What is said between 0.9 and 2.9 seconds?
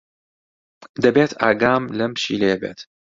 دەبێت ئاگام لەم پشیلەیە بێت.